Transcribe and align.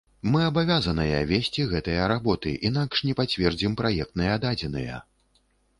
Мы 0.35 0.39
абавязаныя 0.51 1.19
весці 1.33 1.67
гэтыя 1.73 2.09
работы, 2.13 2.55
інакш 2.71 3.07
не 3.09 3.13
пацвердзім 3.21 3.81
праектныя 3.85 4.43
дадзеныя. 4.49 5.03